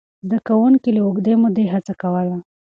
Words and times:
زده 0.27 0.39
کوونکي 0.47 0.89
له 0.93 1.01
اوږدې 1.05 1.33
مودې 1.41 1.65
هڅه 1.73 1.93
کوله. 2.01 2.37